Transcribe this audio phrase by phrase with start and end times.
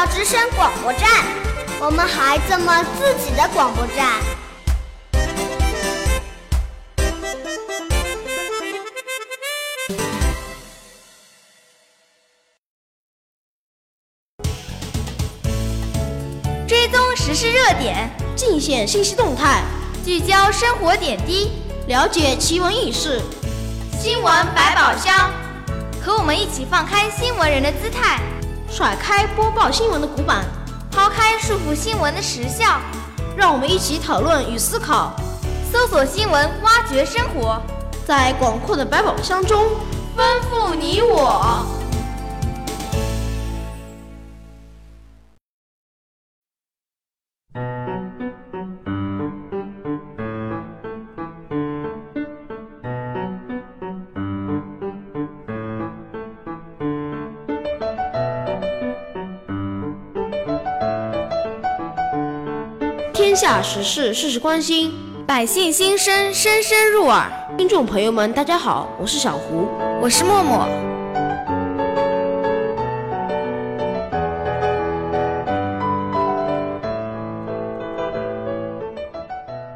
[0.00, 1.10] 莫道之声广播站，
[1.78, 4.18] 我们孩子们自己的广播站。
[16.66, 19.62] 追踪时事热点，尽显信息动态，
[20.02, 21.52] 聚焦生活点滴，
[21.88, 23.20] 了解奇闻异事。
[24.00, 25.30] 新闻百宝箱，
[26.02, 28.18] 和我们一起放开新闻人的姿态，
[28.70, 30.44] 甩开播报新闻的古板，
[30.92, 32.78] 抛开束缚新闻的时效，
[33.36, 35.12] 让我们一起讨论与思考，
[35.72, 37.60] 搜索新闻，挖掘生活，
[38.06, 39.64] 在广阔的百宝箱中
[40.16, 41.79] 丰富你我。
[63.22, 64.90] 天下时事，事事关心；
[65.26, 67.30] 百姓心声，声声入耳。
[67.58, 69.68] 听众朋友们，大家好，我是小胡，
[70.00, 70.66] 我是默默。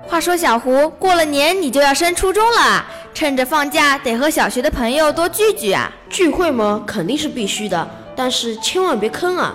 [0.09, 5.93] 话说小胡，过了年你就要升初中了，趁着放假得和小学的朋友多聚聚啊！
[6.09, 9.55] 聚会嘛，肯定是必须的，但是千万别坑啊！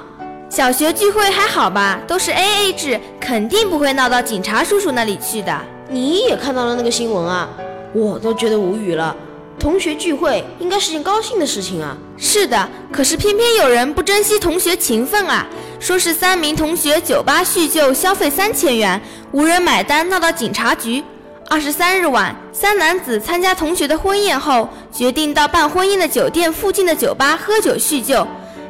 [0.50, 5.55] 小学聚会还好吧，都是 A A 制，肯定不会闹到警察叔叔那里去的。
[5.88, 7.47] 你也看到了那个新闻啊，
[7.94, 9.16] 我都觉得无语了。
[9.59, 11.95] 同学聚会应该是件高兴的事情啊。
[12.17, 15.45] 是的，可是偏偏有人不珍惜同学情分啊，
[15.80, 18.99] 说是三名同学酒吧叙旧消费三千元，
[19.31, 21.04] 无人买单，闹到警察局。
[21.48, 28.26] 二十三日晚，三男子参加同学的婚宴后，决定到办婚宴的酒店附近的酒吧喝酒叙旧。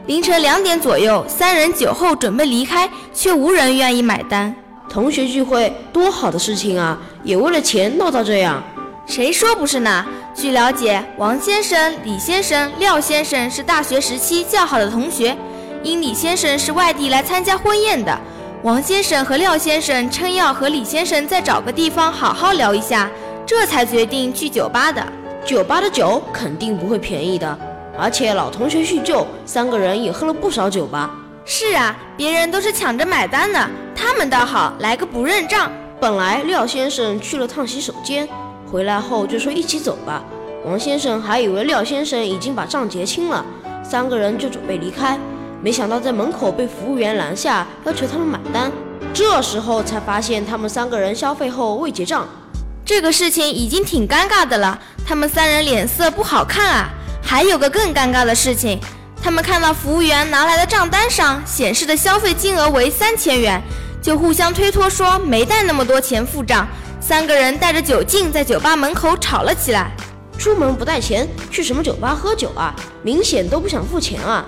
[0.10, 4.52] 凌晨两点左右，三人酒后准备离开，却无人愿意买单。
[4.90, 8.60] 同学聚会多好的事情啊，也为了钱闹到这样，
[9.06, 10.04] 谁说不是呢？
[10.34, 15.38] 据了解，王先生、李先生、廖先生是大学时期较好的同学。
[15.84, 18.20] 因李先生是外地来参加婚宴的，
[18.64, 23.08] 王先生和廖先生称要和李先生再找个地方好好聊一下，
[23.46, 25.06] 这才决定去酒吧的。
[25.46, 27.60] 酒吧的酒肯定不会便宜的。
[28.00, 31.10] 而且老同学叙旧，三个人也喝了不少酒吧。
[31.46, 35.72] 是啊，别人都是抢着买单的，他们倒好，来个不认账。
[36.00, 38.28] 本来廖先生去了趟洗手间，
[38.72, 40.24] 回来后就说一起走吧。
[40.66, 43.44] 王先生还以为廖先生已经把账结清了，
[43.84, 45.20] 三个人就准备离开，
[45.62, 48.72] 没想到在门口被服务员拦下，要求他们买单。
[49.14, 52.28] 这时候才发现他们三个人消费后未结账，
[52.86, 56.90] 这个事情已经挺尴尬的了，他们三人脸色不好看啊。
[57.22, 58.80] 还有个更尴尬的事情，
[59.22, 63.62] 他们看到服务员拿来的账单上显示的消费金额为三千元，
[64.02, 66.68] 就互相推脱说没带那么多钱付账。
[67.00, 69.92] 三个人带着酒劲在酒吧门口吵了起来。
[70.38, 72.74] 出门不带钱，去什么酒吧喝酒啊？
[73.04, 74.46] 明显都不想付钱啊！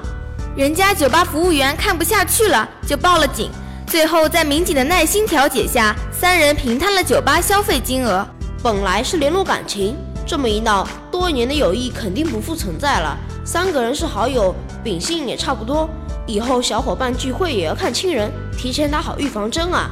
[0.55, 3.49] 人家酒吧服务员看不下去了，就报了警。
[3.87, 8.25] 最后在民警的耐心调解下，三人平摊了酒吧消费金额。
[8.63, 9.97] 本来是联络感情。
[10.31, 13.17] 这么一闹，多年的友谊肯定不复存在了。
[13.43, 15.89] 三个人是好友，秉性也差不多，
[16.25, 19.91] 以后小伙伴聚会也要看亲人，提前打好预防针啊。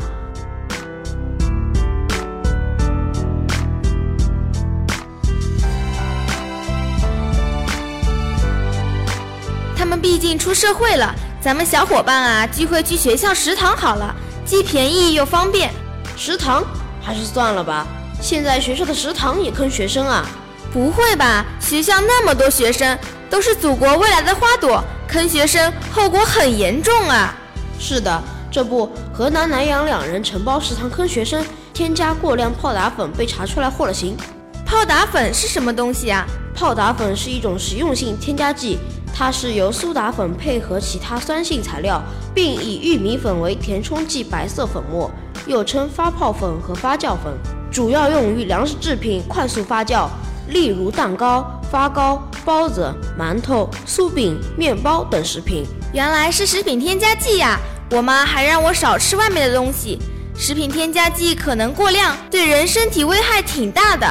[9.75, 15.69] 他们毕竟出社会了，咱们小伙伴啊，聚会去学校食堂好了，既便宜又方便。
[16.15, 16.63] 食堂
[17.01, 17.85] 还是算了吧。
[18.21, 20.25] 现在学校的食堂也坑学生啊？
[20.71, 22.97] 不会吧，学校那么多学生，
[23.29, 27.33] 都是祖国未来的花朵，坑学生后果很严重啊！
[27.79, 28.21] 是的，
[28.51, 31.43] 这不，河南南阳两人承包食堂坑学生，
[31.73, 34.15] 添加过量泡打粉被查出来获了刑。
[34.65, 36.23] 泡打粉是什么东西啊？
[36.53, 38.77] 泡打粉是一种食用性添加剂，
[39.15, 41.99] 它是由苏打粉配合其他酸性材料，
[42.35, 45.09] 并以玉米粉为填充剂白色粉末，
[45.47, 47.33] 又称发泡粉和发酵粉。
[47.71, 50.07] 主要用于粮食制品快速发酵，
[50.49, 55.65] 例如蛋糕、发糕、包子、馒头、酥饼、面包等食品。
[55.93, 57.59] 原来是食品添加剂呀！
[57.91, 59.99] 我妈还让我少吃外面的东西，
[60.35, 64.07] 食品添加剂可能过量，对人身体危害挺大的。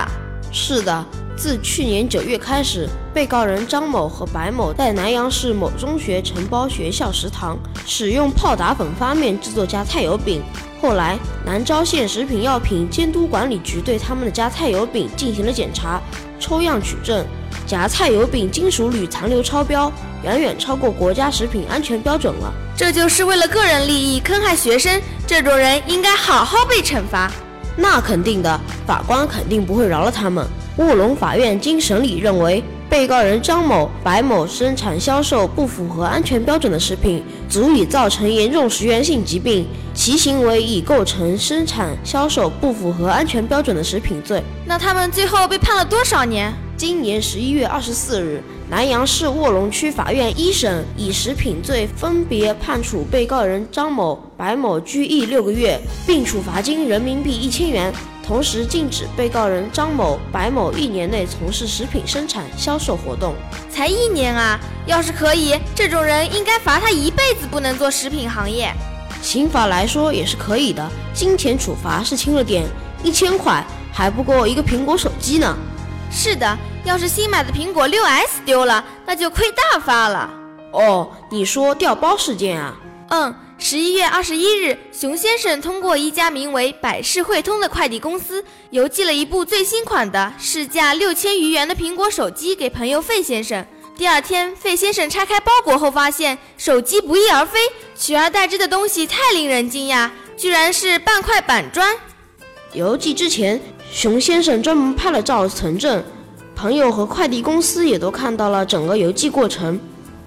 [0.53, 1.05] 是的，
[1.37, 10.41] 自去年九月开始，被告人张某和白某在南阳市某中学承包学校食堂，使用泡打粉发面制作夹菜油饼。
[10.81, 16.01] 后来，南召县食品药品监督管理局对他们的夹菜油饼进行了检查，
[16.39, 17.27] 抽样取证，
[17.67, 19.91] 夹菜油饼金属铝残留超标，
[20.23, 22.55] 远远超过国家食品安全标准了。
[22.77, 27.29] 这就是为了个人利益坑害学生，这种人应该好好被惩罚。
[27.77, 30.47] 那肯定的，法官肯定不会饶了他们。
[30.77, 44.43] 卧龙法院经审理认为，被告人张某、白某生产销售不符合安全标准的食品，足以造成严重食源性疾病，其行为已构成生产销售不符合安全标准的食品罪。
[44.67, 46.53] 那他们最后被判了多少年？
[46.79, 48.41] 今年十一月二十四日，
[48.71, 57.93] 南阳市卧龙区法院一审以食品罪分别判处被告人张某、白某拘役六个月，并处罚金人民币一千元。
[58.29, 63.35] 同时禁止被告人张某、白某一年内从事食品生产销售活动。
[63.71, 64.61] 才一年啊！
[64.85, 68.71] 要是可以，这种人应该罚他一辈子不能做食品行业。
[69.23, 72.67] 刑法来说也是可以的，金钱处罚是轻了点，
[73.03, 75.57] 一千块还不够一个苹果手机呢。
[76.11, 80.29] 是的，要是新买的苹果六 S 丢了，那就亏大发了。
[80.73, 82.77] 哦，你说掉包事件啊？
[83.09, 83.35] 嗯。
[83.61, 93.67] 十一月二十一日，熊先生通过一家名为百世汇通的快递公司邮寄了一部最新款的、市价六千余元的苹果手机给朋友费先生。
[93.97, 97.59] 第二天，费先生拆开包裹后，发现手机不翼而飞，
[97.97, 101.97] 取而代之的东西太令人惊讶，居然是半块板砖。
[102.75, 103.61] 邮寄之前，
[103.93, 106.05] 熊先生专门拍了照存证，
[106.55, 109.81] 朋友和快递公司也都看到了整个邮寄过程。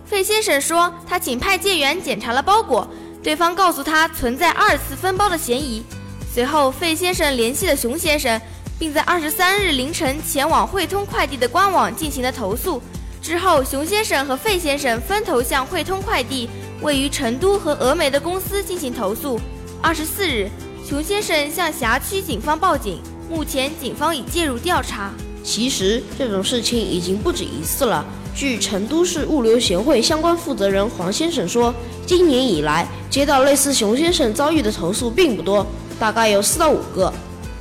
[0.05, 2.85] 费先生说，他请派件员检查了包裹。
[3.23, 5.83] 对方告诉他存在二次分包的嫌疑。
[6.33, 8.39] 随后，费先生联系了熊先生，
[8.79, 12.81] 并在二十三日凌晨前往汇通快递的官网进行了投诉。
[13.21, 16.49] 之后，熊先生和费先生分头向汇通快递
[16.81, 19.39] 位于成都和峨眉的公司进行投诉。
[19.81, 20.49] 二十四日，
[20.83, 25.11] 熊先生向辖区警方报警，目前警方已介入调查。
[25.43, 28.05] 其实，这种事情已经不止一次了。
[28.33, 31.73] 据成都市物流协会相关负责人黄先生说，
[32.05, 35.65] 今年以来接到类似熊先生遭遇的投诉并不多，
[35.99, 37.11] 大概有四到五个。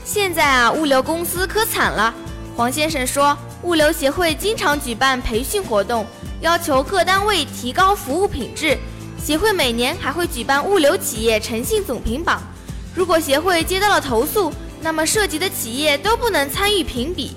[0.04, 2.14] 现在啊，物流公司可惨了。
[2.56, 6.06] 黄先生说，物流协会经常举办培训活动，
[6.40, 8.78] 要求各单位提高服务品质。
[9.22, 12.40] 协会每年还会举办物流企业诚信总评榜。
[12.94, 17.32] 如果协会接到了投诉，那么涉及的企业都不能参与评比。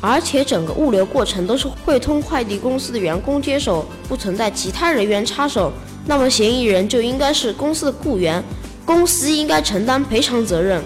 [0.00, 5.72] 而且整个物流过程都是汇通快递公司的员工接手，不存在其他人员插手，
[6.06, 8.42] 那么嫌疑人就应该是公司的雇员，
[8.84, 10.82] 公司应该承担赔偿责任。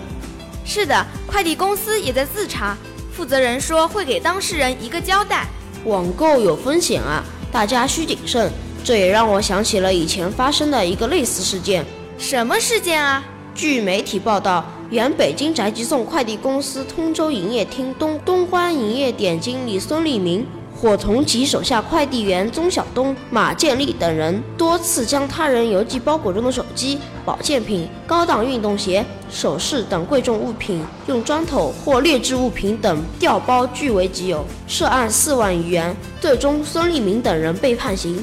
[0.65, 2.77] 是的，快递公司也在自查，
[3.13, 5.47] 负责人说会给当事人一个交代。
[5.85, 8.51] 网购有风险啊，大家需谨慎。
[8.85, 11.85] 这也让我想起了以前发生的一个类似事件。
[12.19, 13.23] 什么事件啊？
[13.55, 14.65] 据媒体报道。
[14.93, 20.47] 原北京宅急送快递公司通州营业厅东东关营业点经理孙立明，
[20.79, 35.97] 伙同其手下快递员宗晓东、马建立等人，多次将他人邮寄包裹中的手机、保健品、高档运动鞋、首饰等贵重物品，用砖头或劣质物品等调包据为己有，涉案四万余元。
[36.21, 38.23] 最终，孙立明等人被判刑。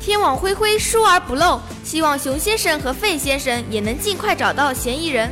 [0.00, 5.30] 天网恢恢，疏而不漏，希望熊先生和费先生也能尽快找到嫌疑人。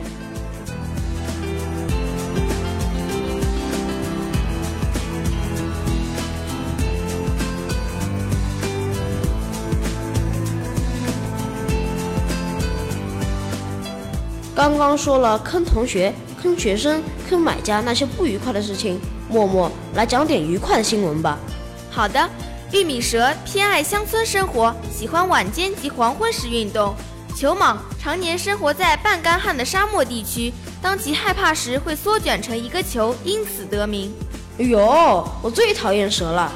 [14.58, 16.12] 刚刚说了坑同学、
[16.42, 17.00] 坑学生、
[17.30, 21.38] 坑买家那些不愉快的事情，默默来讲点愉快的新闻吧。
[21.92, 22.28] 好的，
[22.72, 26.92] 玉米蛇偏爱乡村生活，喜欢晚间及黄昏时运动。
[27.36, 34.12] 球蟒常年生活在半干旱的沙漠地区，当其害怕时会缩卷成一个球，因此得名。
[34.58, 36.50] 哎呦，我最讨厌蛇了。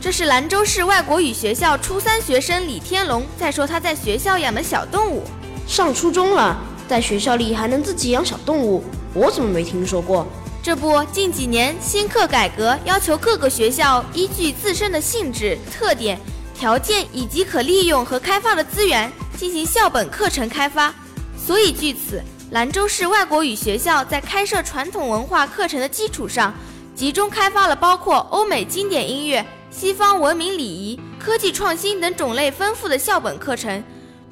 [0.00, 5.22] 这是兰州市外国语学校初三学生李天龙在说他在学校养的小动物。
[5.68, 6.58] 上初中了。
[6.88, 10.26] 在学校里还能自己养小动物，我怎么没听说过？
[10.62, 16.18] 这不，近几年新课改革要求各个学校依据自身的性质、特点、
[16.54, 20.94] 条件以及可利用和开发的资源进行校本课程开发。
[21.36, 26.54] 所以，据此，兰州市外国语学校在开设传统文化课程的基础上，
[26.94, 33.84] 集中开发了包括欧美经典音乐、西方文明礼仪、科技创新等种类丰富的校本课程。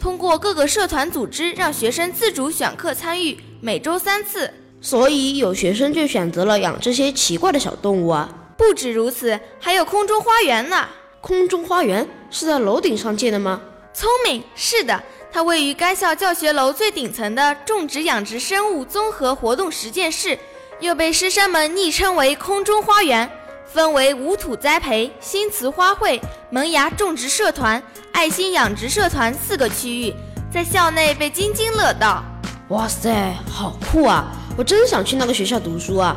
[0.03, 4.53] 通过各个社团组织，让学生自主选课参与，每周三次。
[4.81, 8.29] 所以有学生就选择了养这些奇怪的小动物啊！
[8.59, 10.89] 不止如此，还有空中花园呢。
[11.21, 13.61] 空中花园是在楼顶上建的吗？
[13.95, 20.37] 聪明，是的，它位于该校教学楼最顶层的种植养殖生物综合活动实践室，
[20.81, 23.31] 又被师生们昵称为空中花园。
[23.73, 30.15] 分为无土栽培、新瓷花卉、萌芽种植社团、爱心养殖社团四个区域，
[30.53, 32.23] 在校内被津津乐道。
[32.69, 34.27] 哇塞，好酷啊！
[34.59, 36.15] 我真想去那个学校读书啊！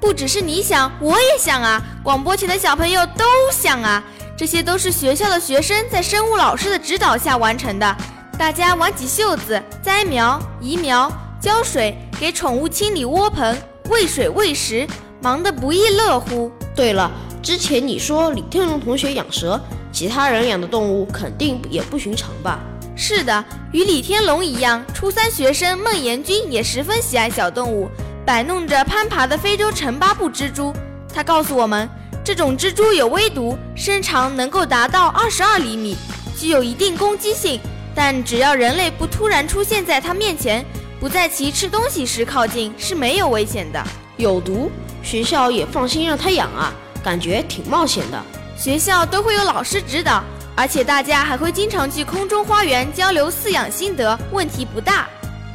[0.00, 1.82] 不只是你想，我也想啊！
[2.04, 4.00] 广播前的小朋友都想啊！
[4.38, 7.96] 这些都是学校的学生在生物老师的指导下完成的。
[8.38, 13.56] 大家挽起袖子，栽苗、移苗、浇水，给宠物清理窝棚、
[13.88, 14.86] 喂水喂食，
[15.20, 16.52] 忙得不亦乐乎。
[16.76, 17.10] 对了，
[17.42, 19.58] 之前你说李天龙同学养蛇，
[19.90, 22.60] 其他人养的动物肯定也不寻常吧？
[22.94, 23.42] 是的，
[23.72, 27.88] 与李天龙一样，初三学生孟延军也十分喜爱小动物，
[28.26, 30.70] 摆弄着攀爬的非洲陈巴布蜘蛛。
[31.14, 31.88] 他告诉我们，
[32.22, 35.96] 这种蜘蛛有微毒，身长能够达到二十二厘米，
[36.36, 37.58] 具有一定攻击性，
[37.94, 40.62] 但只要人类不突然出现在它面前，
[41.00, 43.82] 不在其吃东西时靠近，是没有危险的。
[44.18, 44.70] 有毒？
[45.06, 48.20] 学校也放心让他养啊，感觉挺冒险的。
[48.58, 50.20] 学校都会有老师指导，
[50.56, 55.06] 而且大家还会经常去空中花园交流饲养心得，问题不大。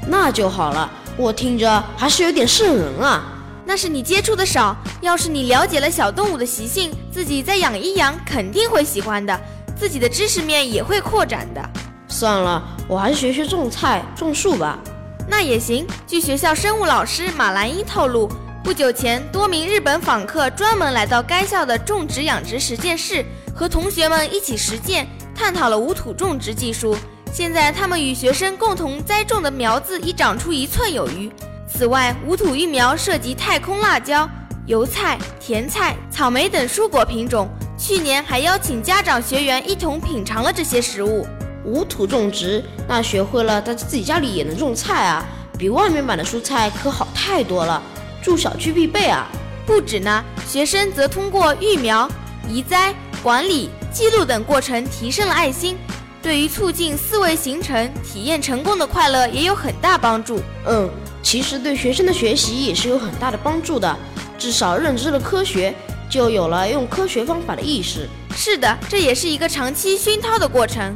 [0.08, 3.24] 那就好了，我听着还是有点瘆人啊。
[3.66, 9.38] 那是你接触的少，要是你了解了小动物的习性，自己再养一养，肯定会喜欢的，
[9.78, 11.62] 自己的知识面也会扩展的。
[12.08, 14.80] 算了，我还是学学种菜、种树吧。
[15.28, 15.86] 那也行。
[16.08, 18.32] 据学校生物老师马兰英透露。
[18.64, 23.26] 不久前，多名日本访客专门来到该校的种植养殖实践室，
[23.56, 26.96] 和同学们一起实践，探讨了无土种植技术。
[27.34, 31.30] 现在，他们与学生共同栽种的苗子已长出一寸有余。
[31.68, 34.30] 此外，无土育苗涉及太空辣椒、
[34.68, 37.50] 油菜、甜菜、草莓等蔬果品种。
[37.80, 41.26] 去年还邀请家长、学员一同品尝了这些食物。
[41.66, 45.26] 无土种植，那学会了，在自己家里也能种菜啊，
[45.58, 47.82] 比外面买的蔬菜可好太多了。
[48.22, 49.28] 住小区必备啊！
[49.66, 52.10] 不止呢，学生则通过育苗、
[52.48, 55.78] 移栽、管理、记录等过程提升了爱心，
[56.22, 60.42] 对于促进思维形成、体验成功的快乐也有很大帮助。
[60.66, 60.90] 嗯，
[61.24, 63.98] 其实对学生的学习也是有很大的帮助的，
[64.38, 65.74] 至少认知了科学，
[66.10, 68.08] 就有了用科学方法的意识。
[68.36, 70.96] 是的，这也是一个长期熏陶的过程。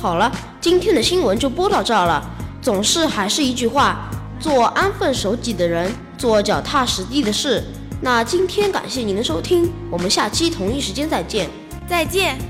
[0.00, 2.24] 好了，今天的新闻就播到这儿了。
[2.62, 4.09] 总是还是一句话。
[4.40, 7.62] 做安分守己的人，做脚踏实地的事。
[8.00, 11.48] 那今天感谢您的收听，我们下期同一时间再见，
[11.86, 12.49] 再见。